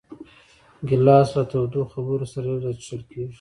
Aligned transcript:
ګیلاس 0.87 1.29
له 1.37 1.43
تودو 1.51 1.81
خبرو 1.93 2.25
سره 2.33 2.45
یو 2.49 2.61
ځای 2.63 2.73
څښل 2.81 3.01
کېږي. 3.09 3.27